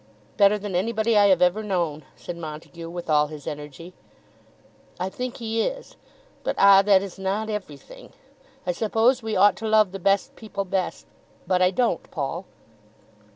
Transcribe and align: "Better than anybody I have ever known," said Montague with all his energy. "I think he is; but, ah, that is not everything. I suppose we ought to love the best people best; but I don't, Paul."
"Better 0.35 0.57
than 0.57 0.73
anybody 0.75 1.15
I 1.15 1.27
have 1.27 1.43
ever 1.43 1.61
known," 1.61 2.05
said 2.15 2.35
Montague 2.35 2.89
with 2.89 3.07
all 3.07 3.27
his 3.27 3.45
energy. 3.45 3.93
"I 4.99 5.09
think 5.09 5.37
he 5.37 5.61
is; 5.61 5.95
but, 6.43 6.55
ah, 6.57 6.81
that 6.81 7.03
is 7.03 7.19
not 7.19 7.51
everything. 7.51 8.11
I 8.65 8.71
suppose 8.71 9.21
we 9.21 9.35
ought 9.35 9.57
to 9.57 9.67
love 9.67 9.91
the 9.91 9.99
best 9.99 10.35
people 10.35 10.65
best; 10.65 11.05
but 11.45 11.61
I 11.61 11.69
don't, 11.69 12.09
Paul." 12.09 12.45